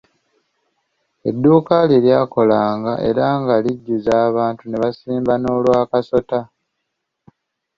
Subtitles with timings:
[1.29, 6.39] Edduuka lye lyakolanga era nga lijjuza abantu ne basimba n'olw'akasota.